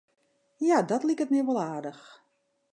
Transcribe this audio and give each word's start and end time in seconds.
Ja, 0.69 0.77
dat 0.89 1.03
liket 1.07 1.31
my 1.33 1.41
wol 1.45 1.61
aardich. 1.69 2.05